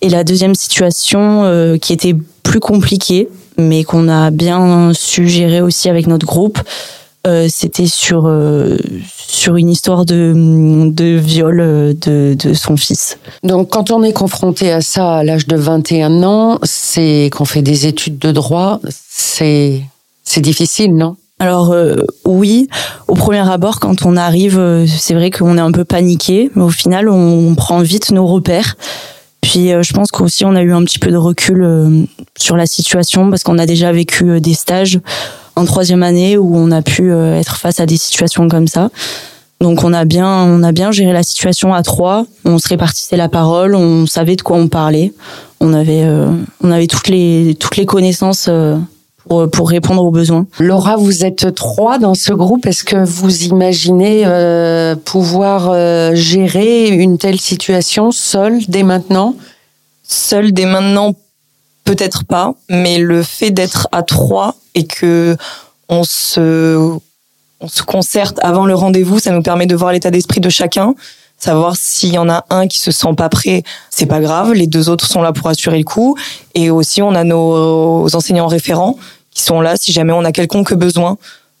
Et 0.00 0.08
la 0.08 0.24
deuxième 0.24 0.54
situation 0.54 1.44
euh, 1.44 1.76
qui 1.76 1.92
était 1.92 2.14
plus 2.42 2.60
compliquée, 2.60 3.28
mais 3.58 3.82
qu'on 3.84 4.08
a 4.08 4.30
bien 4.30 4.92
su 4.94 5.28
gérer 5.28 5.60
aussi 5.60 5.88
avec 5.88 6.06
notre 6.06 6.26
groupe, 6.26 6.58
euh, 7.26 7.48
c'était 7.50 7.88
sur 7.88 8.26
euh, 8.26 8.76
sur 9.16 9.56
une 9.56 9.68
histoire 9.68 10.04
de, 10.04 10.32
de 10.88 11.16
viol 11.16 11.56
de, 12.00 12.36
de 12.38 12.54
son 12.54 12.76
fils. 12.76 13.18
Donc 13.42 13.70
quand 13.70 13.90
on 13.90 14.04
est 14.04 14.12
confronté 14.12 14.70
à 14.70 14.80
ça 14.80 15.16
à 15.16 15.24
l'âge 15.24 15.46
de 15.48 15.56
21 15.56 16.22
ans, 16.22 16.58
c'est 16.62 17.30
qu'on 17.32 17.44
fait 17.44 17.62
des 17.62 17.86
études 17.86 18.18
de 18.18 18.30
droit, 18.30 18.80
c'est 19.10 19.82
difficile, 20.36 20.94
non? 20.94 21.16
Alors 21.38 21.74
oui, 22.24 22.68
au 23.06 23.14
premier 23.14 23.48
abord, 23.48 23.78
quand 23.78 24.04
on 24.04 24.16
arrive, 24.16 24.60
c'est 24.86 25.14
vrai 25.14 25.30
qu'on 25.30 25.56
est 25.56 25.60
un 25.60 25.70
peu 25.70 25.84
paniqué, 25.84 26.50
mais 26.54 26.64
au 26.64 26.70
final, 26.70 27.08
on 27.08 27.54
prend 27.54 27.80
vite 27.80 28.10
nos 28.10 28.26
repères. 28.26 28.76
Puis 29.40 29.72
euh, 29.72 29.82
je 29.82 29.92
pense 29.92 30.10
qu'aussi 30.10 30.44
on 30.44 30.54
a 30.54 30.62
eu 30.62 30.72
un 30.72 30.84
petit 30.84 30.98
peu 30.98 31.10
de 31.10 31.16
recul 31.16 31.62
euh, 31.62 32.02
sur 32.36 32.56
la 32.56 32.66
situation 32.66 33.30
parce 33.30 33.44
qu'on 33.44 33.58
a 33.58 33.66
déjà 33.66 33.92
vécu 33.92 34.28
euh, 34.28 34.40
des 34.40 34.54
stages 34.54 35.00
en 35.56 35.64
troisième 35.64 36.02
année 36.02 36.36
où 36.36 36.56
on 36.56 36.70
a 36.70 36.82
pu 36.82 37.12
être 37.12 37.56
face 37.56 37.80
à 37.80 37.86
des 37.86 37.96
situations 37.96 38.46
comme 38.48 38.68
ça. 38.68 38.90
Donc 39.60 39.82
on 39.82 39.92
a 39.92 40.04
bien, 40.04 40.28
on 40.28 40.62
a 40.62 40.70
bien 40.70 40.92
géré 40.92 41.12
la 41.12 41.24
situation 41.24 41.74
à 41.74 41.82
trois. 41.82 42.26
On 42.44 42.58
se 42.58 42.68
répartissait 42.68 43.16
la 43.16 43.28
parole, 43.28 43.74
on 43.74 44.06
savait 44.06 44.36
de 44.36 44.42
quoi 44.42 44.56
on 44.56 44.68
parlait. 44.68 45.12
On 45.58 45.72
avait, 45.72 46.06
on 46.62 46.70
avait 46.70 46.86
toutes 46.86 47.08
les 47.08 47.56
toutes 47.58 47.76
les 47.76 47.86
connaissances 47.86 48.48
pour, 49.28 49.50
pour 49.50 49.68
répondre 49.68 50.02
aux 50.02 50.10
besoins. 50.10 50.46
Laura, 50.58 50.96
vous 50.96 51.24
êtes 51.24 51.54
trois 51.54 51.98
dans 51.98 52.14
ce 52.14 52.32
groupe. 52.32 52.66
Est-ce 52.66 52.84
que 52.84 52.96
vous 52.96 53.44
imaginez 53.44 54.22
euh, 54.24 54.96
pouvoir 54.96 55.70
euh, 55.70 56.14
gérer 56.14 56.88
une 56.88 57.18
telle 57.18 57.40
situation 57.40 58.10
seule 58.12 58.60
dès 58.68 58.82
maintenant? 58.82 59.34
Seule 60.02 60.52
dès 60.52 60.64
maintenant, 60.64 61.14
peut-être 61.84 62.24
pas, 62.24 62.54
mais 62.68 62.98
le 62.98 63.22
fait 63.22 63.50
d'être 63.50 63.88
à 63.92 64.02
trois 64.02 64.54
et 64.74 64.86
que 64.86 65.36
on 65.88 66.04
se, 66.04 66.98
on 67.60 67.68
se 67.68 67.82
concerte 67.82 68.38
avant 68.42 68.66
le 68.66 68.74
rendez-vous, 68.74 69.18
ça 69.18 69.30
nous 69.30 69.42
permet 69.42 69.66
de 69.66 69.74
voir 69.74 69.92
l'état 69.92 70.10
d'esprit 70.10 70.40
de 70.40 70.48
chacun, 70.50 70.94
savoir 71.38 71.76
s'il 71.76 72.12
y 72.12 72.18
en 72.18 72.28
a 72.28 72.44
un 72.50 72.66
qui 72.66 72.78
se 72.78 72.90
sent 72.90 73.14
pas 73.16 73.28
prêt, 73.28 73.62
c'est 73.90 74.06
pas 74.06 74.20
grave, 74.20 74.52
les 74.52 74.66
deux 74.66 74.88
autres 74.88 75.06
sont 75.06 75.22
là 75.22 75.32
pour 75.32 75.48
assurer 75.48 75.78
le 75.78 75.84
coup, 75.84 76.16
et 76.54 76.70
aussi 76.70 77.00
on 77.00 77.14
a 77.14 77.24
nos 77.24 78.14
enseignants 78.14 78.48
référents 78.48 78.96
sont 79.42 79.60
là 79.60 79.74
si 79.76 79.92
jamais 79.92 80.12
on 80.12 80.24
a 80.24 80.32
quelconque 80.32 80.74
besoin. 80.74 81.16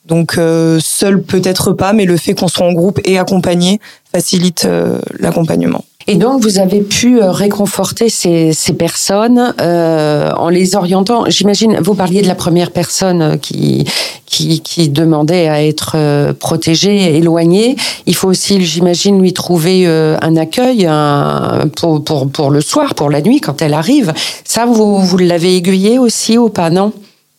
Donc 0.06 0.38
euh, 0.38 0.78
seul 0.80 1.22
peut-être 1.22 1.72
pas, 1.72 1.92
mais 1.92 2.06
le 2.06 2.16
fait 2.16 2.34
qu'on 2.34 2.48
soit 2.48 2.66
en 2.66 2.72
groupe 2.72 2.98
et 3.04 3.18
accompagné 3.18 3.78
facilite 4.10 4.64
euh, 4.64 4.98
l'accompagnement. 5.18 5.84
Et 6.10 6.14
donc, 6.14 6.40
vous 6.42 6.58
avez 6.58 6.80
pu 6.80 7.20
euh, 7.20 7.30
réconforter 7.30 8.08
ces, 8.08 8.54
ces 8.54 8.72
personnes 8.72 9.52
euh, 9.60 10.30
en 10.38 10.48
les 10.48 10.74
orientant. 10.74 11.24
J'imagine, 11.28 11.78
vous 11.82 11.94
parliez 11.94 12.22
de 12.22 12.26
la 12.26 12.34
première 12.34 12.70
personne 12.70 13.38
qui, 13.38 13.84
qui, 14.24 14.62
qui 14.62 14.88
demandait 14.88 15.48
à 15.50 15.62
être 15.62 16.32
protégée, 16.38 17.14
éloignée. 17.18 17.76
Il 18.06 18.14
faut 18.14 18.28
aussi, 18.28 18.64
j'imagine, 18.64 19.20
lui 19.20 19.34
trouver 19.34 19.86
un 19.86 20.36
accueil 20.36 20.86
un, 20.86 21.68
pour, 21.76 22.02
pour, 22.02 22.30
pour 22.30 22.50
le 22.50 22.62
soir, 22.62 22.94
pour 22.94 23.10
la 23.10 23.20
nuit, 23.20 23.40
quand 23.42 23.60
elle 23.60 23.74
arrive. 23.74 24.14
Ça, 24.44 24.64
vous, 24.64 25.00
vous 25.00 25.18
l'avez 25.18 25.56
aiguillé 25.56 25.98
aussi 25.98 26.38
ou 26.38 26.48
pas, 26.48 26.70
non? 26.70 26.94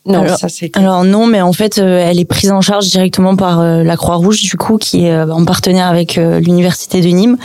Non, 0.09 0.21
alors, 0.21 0.37
ça 0.37 0.49
c'est. 0.49 0.75
Alors 0.75 1.03
non, 1.03 1.27
mais 1.27 1.41
en 1.41 1.53
fait, 1.53 1.77
euh, 1.77 2.03
elle 2.03 2.19
est 2.19 2.25
prise 2.25 2.51
en 2.51 2.61
charge 2.61 2.87
directement 2.87 3.35
par 3.35 3.59
euh, 3.59 3.83
la 3.83 3.95
Croix-Rouge 3.95 4.41
du 4.41 4.57
coup, 4.57 4.77
qui 4.77 5.05
est 5.05 5.11
euh, 5.11 5.31
en 5.31 5.45
partenaire 5.45 5.87
avec 5.87 6.15
l'université 6.15 7.01
de 7.01 7.07
Nîmes, 7.07 7.37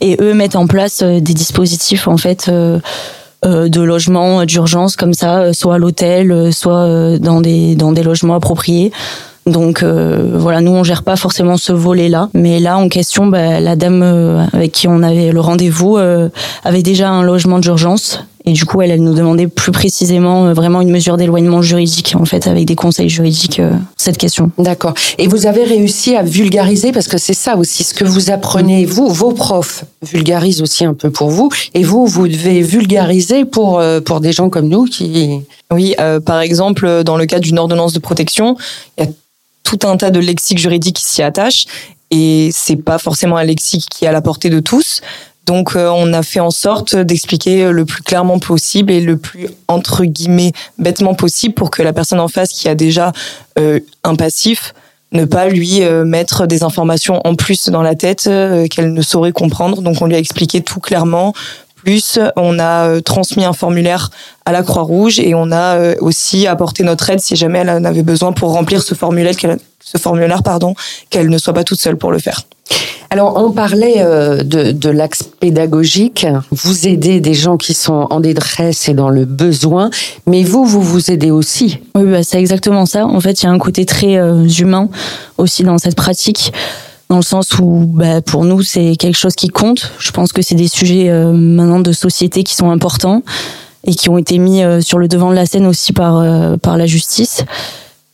et 0.00 0.16
eux 0.20 0.34
mettent 0.34 0.56
en 0.56 0.66
place 0.66 1.02
des 1.02 1.20
dispositifs 1.20 2.08
en 2.08 2.16
fait. 2.16 2.50
de 3.44 3.80
logement 3.80 4.44
d'urgence 4.44 4.96
comme 4.96 5.14
ça, 5.14 5.52
soit 5.52 5.76
à 5.76 5.78
l'hôtel, 5.78 6.52
soit 6.52 7.18
dans 7.18 7.40
des 7.40 7.76
dans 7.76 7.92
des 7.92 8.02
logements 8.02 8.34
appropriés. 8.34 8.90
Donc 9.46 9.84
voilà, 9.84 10.60
nous 10.60 10.72
on 10.72 10.82
gère 10.82 11.04
pas 11.04 11.16
forcément 11.16 11.56
ce 11.56 11.72
volet-là, 11.72 12.30
mais 12.34 12.58
là 12.58 12.78
en 12.78 12.88
question, 12.88 13.28
bah, 13.28 13.60
la 13.60 13.76
dame 13.76 14.02
avec 14.52 14.72
qui 14.72 14.88
on 14.88 15.02
avait 15.02 15.30
le 15.30 15.40
rendez-vous 15.40 15.98
avait 16.64 16.82
déjà 16.82 17.10
un 17.10 17.22
logement 17.22 17.60
d'urgence 17.60 18.24
et 18.48 18.52
du 18.52 18.64
coup, 18.64 18.80
elle, 18.80 18.90
elle 18.90 19.02
nous 19.02 19.12
demandait 19.12 19.46
plus 19.46 19.72
précisément 19.72 20.46
euh, 20.46 20.54
vraiment 20.54 20.80
une 20.80 20.90
mesure 20.90 21.18
d'éloignement 21.18 21.60
juridique, 21.60 22.14
en 22.18 22.24
fait, 22.24 22.46
avec 22.46 22.64
des 22.64 22.76
conseils 22.76 23.10
juridiques, 23.10 23.60
euh, 23.60 23.72
cette 23.98 24.16
question. 24.16 24.50
D'accord. 24.56 24.94
Et 25.18 25.26
vous 25.26 25.46
avez 25.46 25.64
réussi 25.64 26.16
à 26.16 26.22
vulgariser, 26.22 26.90
parce 26.90 27.08
que 27.08 27.18
c'est 27.18 27.34
ça 27.34 27.56
aussi, 27.56 27.84
ce 27.84 27.92
que 27.92 28.06
vous 28.06 28.30
apprenez, 28.30 28.86
vous, 28.86 29.08
vos 29.08 29.32
profs 29.32 29.84
vulgarisent 30.02 30.62
aussi 30.62 30.86
un 30.86 30.94
peu 30.94 31.10
pour 31.10 31.28
vous, 31.28 31.50
et 31.74 31.82
vous, 31.82 32.06
vous 32.06 32.26
devez 32.26 32.62
vulgariser 32.62 33.44
pour, 33.44 33.80
euh, 33.80 34.00
pour 34.00 34.20
des 34.20 34.32
gens 34.32 34.48
comme 34.48 34.68
nous 34.68 34.84
qui... 34.84 35.40
Oui, 35.70 35.94
par 36.24 36.40
exemple, 36.40 37.04
dans 37.04 37.18
le 37.18 37.26
cas 37.26 37.40
d'une 37.40 37.58
ordonnance 37.58 37.92
de 37.92 37.98
protection, 37.98 38.56
il 38.96 39.04
y 39.04 39.06
a 39.06 39.10
tout 39.62 39.86
un 39.86 39.98
tas 39.98 40.10
de 40.10 40.18
lexique 40.18 40.58
juridique 40.58 40.96
qui 40.96 41.04
s'y 41.04 41.20
attache, 41.20 41.66
et 42.10 42.48
c'est 42.54 42.76
pas 42.76 42.96
forcément 42.96 43.36
un 43.36 43.44
lexique 43.44 43.84
qui 43.90 44.06
est 44.06 44.08
à 44.08 44.12
la 44.12 44.22
portée 44.22 44.48
de 44.48 44.60
tous. 44.60 45.02
Donc 45.48 45.76
euh, 45.76 45.88
on 45.88 46.12
a 46.12 46.22
fait 46.22 46.40
en 46.40 46.50
sorte 46.50 46.94
d'expliquer 46.94 47.70
le 47.70 47.86
plus 47.86 48.02
clairement 48.02 48.38
possible 48.38 48.92
et 48.92 49.00
le 49.00 49.16
plus 49.16 49.48
entre 49.66 50.04
guillemets 50.04 50.52
bêtement 50.76 51.14
possible 51.14 51.54
pour 51.54 51.70
que 51.70 51.82
la 51.82 51.94
personne 51.94 52.20
en 52.20 52.28
face 52.28 52.50
qui 52.50 52.68
a 52.68 52.74
déjà 52.74 53.12
euh, 53.58 53.80
un 54.04 54.14
passif 54.14 54.74
ne 55.12 55.24
pas 55.24 55.48
lui 55.48 55.82
euh, 55.82 56.04
mettre 56.04 56.46
des 56.46 56.64
informations 56.64 57.22
en 57.24 57.34
plus 57.34 57.70
dans 57.70 57.80
la 57.80 57.94
tête 57.94 58.24
qu'elle 58.70 58.92
ne 58.92 59.00
saurait 59.00 59.32
comprendre. 59.32 59.80
Donc 59.80 60.02
on 60.02 60.06
lui 60.06 60.16
a 60.16 60.18
expliqué 60.18 60.60
tout 60.60 60.80
clairement. 60.80 61.32
Plus, 61.76 62.18
on 62.36 62.58
a 62.58 63.00
transmis 63.00 63.46
un 63.46 63.54
formulaire 63.54 64.10
à 64.44 64.52
la 64.52 64.62
Croix-Rouge 64.62 65.18
et 65.18 65.34
on 65.34 65.50
a 65.50 65.94
aussi 66.00 66.46
apporté 66.46 66.82
notre 66.82 67.08
aide 67.08 67.20
si 67.20 67.36
jamais 67.36 67.60
elle 67.60 67.70
en 67.70 67.84
avait 67.84 68.02
besoin 68.02 68.32
pour 68.32 68.52
remplir 68.52 68.82
ce 68.82 68.94
formulaire, 68.94 69.32
ce 69.80 69.96
formulaire 69.96 70.42
pardon, 70.42 70.74
qu'elle 71.08 71.30
ne 71.30 71.38
soit 71.38 71.54
pas 71.54 71.64
toute 71.64 71.80
seule 71.80 71.96
pour 71.96 72.10
le 72.10 72.18
faire. 72.18 72.42
Alors, 73.10 73.36
on 73.42 73.52
parlait 73.52 73.96
euh, 73.98 74.42
de, 74.42 74.90
l'axe 74.90 75.22
pédagogique. 75.22 76.26
Vous 76.50 76.86
aidez 76.86 77.20
des 77.20 77.32
gens 77.32 77.56
qui 77.56 77.72
sont 77.72 78.06
en 78.10 78.20
détresse 78.20 78.88
et 78.88 78.94
dans 78.94 79.08
le 79.08 79.24
besoin, 79.24 79.88
mais 80.26 80.42
vous, 80.42 80.66
vous 80.66 80.82
vous 80.82 81.10
aidez 81.10 81.30
aussi. 81.30 81.78
Oui, 81.94 82.04
bah, 82.04 82.22
c'est 82.22 82.38
exactement 82.38 82.84
ça. 82.84 83.06
En 83.06 83.20
fait, 83.20 83.42
il 83.42 83.46
y 83.46 83.48
a 83.48 83.50
un 83.50 83.58
côté 83.58 83.86
très 83.86 84.18
euh, 84.18 84.46
humain 84.46 84.88
aussi 85.38 85.62
dans 85.62 85.78
cette 85.78 85.96
pratique 85.96 86.52
dans 87.08 87.16
le 87.16 87.22
sens 87.22 87.58
où 87.58 87.86
bah, 87.86 88.20
pour 88.20 88.44
nous 88.44 88.60
c'est 88.62 88.94
quelque 88.96 89.16
chose 89.16 89.34
qui 89.34 89.48
compte. 89.48 89.90
Je 89.98 90.10
pense 90.10 90.34
que 90.34 90.42
c'est 90.42 90.54
des 90.54 90.68
sujets 90.68 91.08
euh, 91.08 91.32
maintenant 91.32 91.80
de 91.80 91.92
société 91.92 92.44
qui 92.44 92.54
sont 92.54 92.70
importants 92.70 93.22
et 93.84 93.94
qui 93.94 94.10
ont 94.10 94.18
été 94.18 94.36
mis 94.36 94.60
sur 94.82 94.98
le 94.98 95.08
devant 95.08 95.30
de 95.30 95.34
la 95.34 95.46
scène 95.46 95.64
aussi 95.64 95.94
par 95.94 96.20
la 96.20 96.86
justice. 96.86 97.44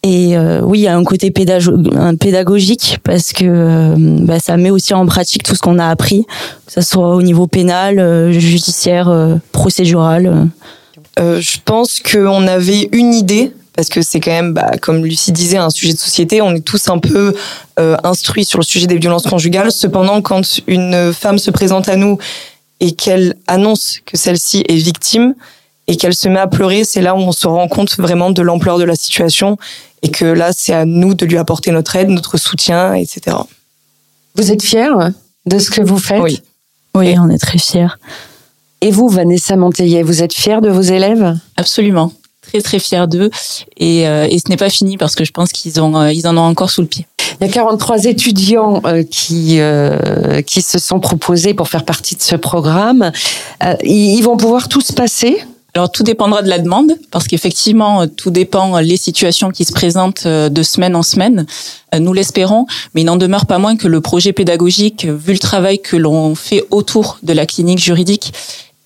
Et 0.04 0.36
euh, 0.36 0.60
oui, 0.62 0.80
il 0.80 0.82
y 0.82 0.86
a 0.86 0.94
un 0.94 1.02
côté 1.02 1.30
pédagogique 1.30 2.98
parce 3.04 3.32
que 3.32 3.46
euh, 3.46 3.94
bah, 3.96 4.38
ça 4.38 4.58
met 4.58 4.68
aussi 4.68 4.92
en 4.92 5.06
pratique 5.06 5.42
tout 5.42 5.54
ce 5.54 5.60
qu'on 5.60 5.78
a 5.78 5.88
appris, 5.88 6.26
que 6.66 6.72
ce 6.74 6.82
soit 6.82 7.16
au 7.16 7.22
niveau 7.22 7.46
pénal, 7.46 7.98
euh, 7.98 8.30
judiciaire, 8.30 9.10
procédural. 9.52 10.48
je 11.18 11.56
pense 11.64 12.00
qu'on 12.00 12.46
avait 12.46 12.90
une 12.92 13.14
idée 13.14 13.52
parce 13.74 13.88
que 13.88 14.02
c'est 14.02 14.20
quand 14.20 14.30
même, 14.30 14.52
bah, 14.52 14.72
comme 14.80 15.02
Lucie 15.06 15.32
disait, 15.32 15.56
un 15.56 15.70
sujet 15.70 15.94
de 15.94 15.98
société. 15.98 16.42
On 16.42 16.54
est 16.54 16.60
tous 16.60 16.90
un 16.90 16.98
peu 16.98 17.34
instruits 17.78 18.44
sur 18.44 18.58
le 18.58 18.64
sujet 18.64 18.86
des 18.86 18.98
violences 18.98 19.24
conjugales. 19.24 19.72
Cependant, 19.72 20.20
quand 20.20 20.60
une 20.66 21.14
femme 21.14 21.38
se 21.38 21.50
présente 21.50 21.88
à 21.88 21.96
nous 21.96 22.18
et 22.80 22.92
qu'elle 22.92 23.36
annonce 23.46 24.00
que 24.04 24.18
celle-ci 24.18 24.64
est 24.68 24.76
victime, 24.76 25.34
et 25.86 25.96
qu'elle 25.96 26.14
se 26.14 26.28
met 26.28 26.40
à 26.40 26.46
pleurer, 26.46 26.84
c'est 26.84 27.02
là 27.02 27.14
où 27.14 27.18
on 27.18 27.32
se 27.32 27.46
rend 27.46 27.68
compte 27.68 27.96
vraiment 27.98 28.30
de 28.30 28.42
l'ampleur 28.42 28.78
de 28.78 28.84
la 28.84 28.96
situation 28.96 29.56
et 30.02 30.10
que 30.10 30.24
là, 30.24 30.50
c'est 30.52 30.74
à 30.74 30.84
nous 30.84 31.14
de 31.14 31.26
lui 31.26 31.38
apporter 31.38 31.70
notre 31.70 31.96
aide, 31.96 32.08
notre 32.08 32.36
soutien, 32.36 32.94
etc. 32.94 33.36
Vous 34.36 34.52
êtes 34.52 34.62
fière 34.62 35.10
de 35.46 35.58
ce 35.58 35.70
que 35.70 35.82
vous 35.82 35.98
faites? 35.98 36.22
Oui. 36.22 36.40
Oui, 36.96 37.16
on 37.18 37.28
est 37.28 37.38
très 37.38 37.58
fiers. 37.58 37.88
Et 38.80 38.90
vous, 38.90 39.08
Vanessa 39.08 39.56
Monteillet, 39.56 40.02
vous 40.02 40.22
êtes 40.22 40.34
fière 40.34 40.60
de 40.60 40.68
vos 40.68 40.82
élèves? 40.82 41.36
Absolument. 41.56 42.12
Très, 42.42 42.60
très 42.60 42.78
fière 42.78 43.08
d'eux. 43.08 43.30
Et, 43.78 44.06
euh, 44.06 44.28
et, 44.30 44.38
ce 44.38 44.48
n'est 44.50 44.56
pas 44.56 44.68
fini 44.68 44.96
parce 44.96 45.14
que 45.14 45.24
je 45.24 45.32
pense 45.32 45.50
qu'ils 45.50 45.80
ont, 45.80 45.96
euh, 45.96 46.12
ils 46.12 46.26
en 46.28 46.36
ont 46.36 46.42
encore 46.42 46.70
sous 46.70 46.82
le 46.82 46.86
pied. 46.86 47.06
Il 47.40 47.46
y 47.46 47.50
a 47.50 47.52
43 47.52 48.04
étudiants 48.04 48.82
euh, 48.84 49.02
qui, 49.02 49.58
qui 50.46 50.62
se 50.62 50.78
sont 50.78 51.00
proposés 51.00 51.54
pour 51.54 51.68
faire 51.68 51.84
partie 51.84 52.14
de 52.14 52.22
ce 52.22 52.36
programme. 52.36 53.10
ils 53.82 54.20
vont 54.20 54.36
pouvoir 54.36 54.68
tous 54.68 54.92
passer? 54.92 55.42
Alors 55.74 55.90
tout 55.90 56.04
dépendra 56.04 56.42
de 56.42 56.48
la 56.48 56.60
demande, 56.60 56.96
parce 57.10 57.26
qu'effectivement, 57.26 58.06
tout 58.06 58.30
dépend 58.30 58.78
les 58.78 58.96
situations 58.96 59.50
qui 59.50 59.64
se 59.64 59.72
présentent 59.72 60.26
de 60.26 60.62
semaine 60.62 60.94
en 60.94 61.02
semaine. 61.02 61.46
Nous 61.98 62.12
l'espérons, 62.12 62.66
mais 62.94 63.00
il 63.00 63.04
n'en 63.04 63.16
demeure 63.16 63.46
pas 63.46 63.58
moins 63.58 63.76
que 63.76 63.88
le 63.88 64.00
projet 64.00 64.32
pédagogique, 64.32 65.04
vu 65.04 65.32
le 65.32 65.38
travail 65.40 65.80
que 65.80 65.96
l'on 65.96 66.36
fait 66.36 66.64
autour 66.70 67.18
de 67.24 67.32
la 67.32 67.44
clinique 67.44 67.80
juridique, 67.80 68.32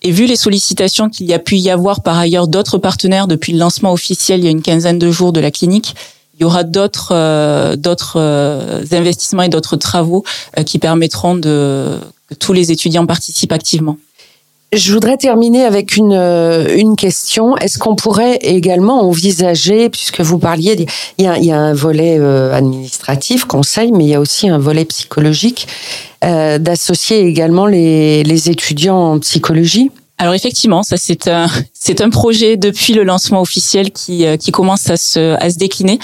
et 0.01 0.11
vu 0.11 0.25
les 0.25 0.35
sollicitations 0.35 1.09
qu'il 1.09 1.27
y 1.27 1.33
a 1.33 1.39
pu 1.39 1.57
y 1.57 1.69
avoir 1.69 2.01
par 2.01 2.17
ailleurs 2.17 2.47
d'autres 2.47 2.77
partenaires 2.77 3.27
depuis 3.27 3.53
le 3.53 3.59
lancement 3.59 3.91
officiel 3.91 4.39
il 4.39 4.45
y 4.45 4.47
a 4.47 4.51
une 4.51 4.61
quinzaine 4.61 4.97
de 4.97 5.11
jours 5.11 5.33
de 5.33 5.39
la 5.39 5.51
clinique, 5.51 5.95
il 6.35 6.43
y 6.43 6.45
aura 6.45 6.63
d'autres 6.63 7.11
euh, 7.11 7.75
euh, 8.15 8.85
investissements 8.91 9.43
et 9.43 9.49
d'autres 9.49 9.75
travaux 9.75 10.23
euh, 10.57 10.63
qui 10.63 10.79
permettront 10.79 11.35
de 11.35 11.99
que 12.29 12.35
tous 12.35 12.53
les 12.53 12.71
étudiants 12.71 13.07
participent 13.07 13.51
activement. 13.51 13.97
Je 14.71 14.93
voudrais 14.93 15.17
terminer 15.17 15.65
avec 15.65 15.97
une, 15.97 16.13
une 16.13 16.95
question. 16.95 17.57
Est-ce 17.57 17.79
qu'on 17.79 17.95
pourrait 17.95 18.37
également 18.41 19.01
envisager, 19.01 19.89
puisque 19.89 20.21
vous 20.21 20.37
parliez, 20.37 20.85
il 21.17 21.25
y 21.25 21.27
a, 21.27 21.37
il 21.37 21.45
y 21.45 21.51
a 21.51 21.57
un 21.57 21.73
volet 21.73 22.19
administratif, 22.53 23.45
conseil, 23.45 23.91
mais 23.91 24.03
il 24.05 24.09
y 24.09 24.13
a 24.15 24.19
aussi 24.19 24.47
un 24.47 24.59
volet 24.59 24.85
psychologique, 24.85 25.67
euh, 26.25 26.57
d'associer 26.59 27.25
également 27.25 27.65
les, 27.65 28.23
les 28.23 28.49
étudiants 28.49 29.13
en 29.13 29.19
psychologie? 29.19 29.89
Alors 30.17 30.33
effectivement, 30.33 30.83
ça 30.83 30.97
c'est 30.97 31.29
un 31.29 31.47
c'est 31.73 32.01
un 32.01 32.09
projet 32.09 32.57
depuis 32.57 32.93
le 32.93 33.03
lancement 33.03 33.41
officiel 33.41 33.91
qui 33.91 34.25
euh, 34.25 34.35
qui 34.35 34.51
commence 34.51 34.89
à 34.89 34.97
se 34.97 35.35
à 35.41 35.49
se 35.49 35.57
décliner. 35.57 35.97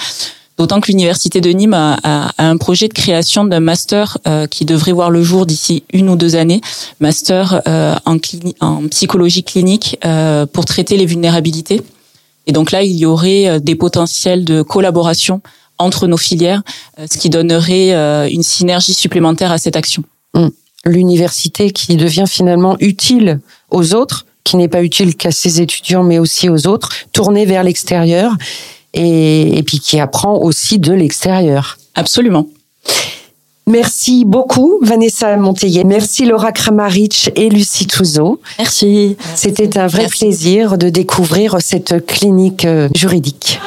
D'autant 0.58 0.80
que 0.80 0.88
l'université 0.88 1.42
de 1.42 1.50
Nîmes 1.50 1.74
a, 1.74 1.98
a, 2.02 2.32
un 2.38 2.56
projet 2.56 2.88
de 2.88 2.94
création 2.94 3.44
d'un 3.44 3.60
master 3.60 4.16
euh, 4.26 4.46
qui 4.46 4.64
devrait 4.64 4.92
voir 4.92 5.10
le 5.10 5.22
jour 5.22 5.44
d'ici 5.44 5.84
une 5.92 6.08
ou 6.08 6.16
deux 6.16 6.34
années, 6.34 6.62
master 6.98 7.60
euh, 7.68 7.94
en, 8.06 8.16
en 8.60 8.88
psychologie 8.88 9.44
clinique 9.44 9.98
euh, 10.06 10.46
pour 10.46 10.64
traiter 10.64 10.96
les 10.96 11.04
vulnérabilités. 11.04 11.82
Et 12.46 12.52
donc 12.52 12.70
là, 12.70 12.82
il 12.82 12.96
y 12.96 13.04
aurait 13.04 13.60
des 13.60 13.74
potentiels 13.74 14.44
de 14.44 14.62
collaboration 14.62 15.42
entre 15.78 16.06
nos 16.06 16.16
filières, 16.16 16.62
ce 16.96 17.18
qui 17.18 17.28
donnerait 17.28 17.90
une 18.30 18.44
synergie 18.44 18.94
supplémentaire 18.94 19.50
à 19.50 19.58
cette 19.58 19.74
action. 19.74 20.04
Hum. 20.32 20.52
L'université 20.84 21.72
qui 21.72 21.96
devient 21.96 22.26
finalement 22.28 22.76
utile 22.78 23.40
aux 23.72 23.94
autres, 23.94 24.26
qui 24.44 24.56
n'est 24.56 24.68
pas 24.68 24.84
utile 24.84 25.16
qu'à 25.16 25.32
ses 25.32 25.60
étudiants, 25.60 26.04
mais 26.04 26.20
aussi 26.20 26.48
aux 26.48 26.68
autres, 26.68 26.90
tournée 27.12 27.46
vers 27.46 27.64
l'extérieur 27.64 28.32
et, 28.96 29.58
et 29.58 29.62
puis 29.62 29.78
qui 29.78 30.00
apprend 30.00 30.36
aussi 30.38 30.78
de 30.78 30.92
l'extérieur. 30.92 31.78
Absolument. 31.94 32.46
Merci 33.68 34.24
beaucoup, 34.24 34.78
Vanessa 34.80 35.36
Monteillet. 35.36 35.82
Merci, 35.82 36.24
Laura 36.24 36.52
Kramaric 36.52 37.32
et 37.34 37.48
Lucie 37.48 37.88
Touzeau. 37.88 38.40
Merci. 38.58 39.16
C'était 39.34 39.76
un 39.76 39.88
vrai 39.88 40.06
plaisir 40.06 40.78
de 40.78 40.88
découvrir 40.88 41.56
cette 41.60 42.06
clinique 42.06 42.64
euh, 42.64 42.88
juridique. 42.94 43.58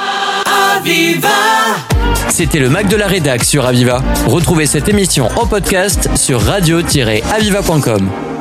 C'était 2.30 2.60
le 2.60 2.70
Mac 2.70 2.88
de 2.88 2.96
la 2.96 3.08
Rédac 3.08 3.44
sur 3.44 3.66
Aviva. 3.66 4.02
Retrouvez 4.28 4.68
cette 4.68 4.88
émission 4.88 5.28
en 5.36 5.46
podcast 5.46 6.10
sur 6.16 6.42
radio-aviva.com. 6.42 8.39